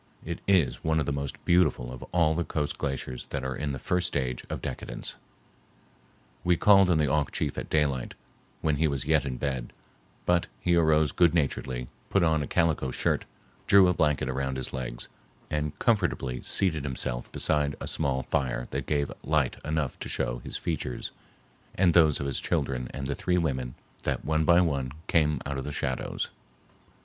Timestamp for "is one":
0.47-0.99